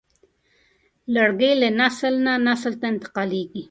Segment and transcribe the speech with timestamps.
[1.13, 3.59] لرګی له نسل نه نسل ته انتقالېږي.